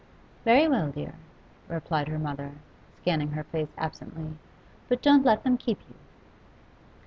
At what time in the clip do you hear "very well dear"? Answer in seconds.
0.45-1.13